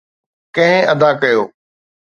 ڪنهن 0.55 0.83
ادا 0.93 1.09
ڪيو؟ 1.21 1.41